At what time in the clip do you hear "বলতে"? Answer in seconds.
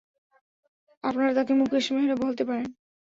2.23-2.43